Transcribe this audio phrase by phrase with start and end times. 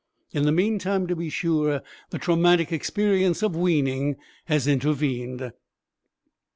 [0.31, 5.51] In the meantime, to be sure, the traumatic experience of weaning has intervened.